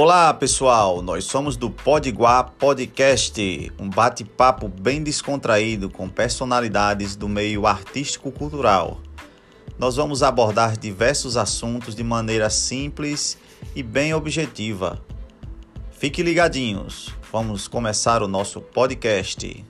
Olá 0.00 0.32
pessoal, 0.32 1.02
nós 1.02 1.24
somos 1.24 1.56
do 1.56 1.68
Podiguá 1.68 2.44
Podcast, 2.44 3.72
um 3.80 3.90
bate-papo 3.90 4.68
bem 4.68 5.02
descontraído 5.02 5.90
com 5.90 6.08
personalidades 6.08 7.16
do 7.16 7.28
meio 7.28 7.66
artístico-cultural. 7.66 9.00
Nós 9.76 9.96
vamos 9.96 10.22
abordar 10.22 10.76
diversos 10.76 11.36
assuntos 11.36 11.96
de 11.96 12.04
maneira 12.04 12.48
simples 12.48 13.36
e 13.74 13.82
bem 13.82 14.14
objetiva. 14.14 15.04
Fique 15.90 16.22
ligadinhos, 16.22 17.08
vamos 17.32 17.66
começar 17.66 18.22
o 18.22 18.28
nosso 18.28 18.60
podcast. 18.60 19.66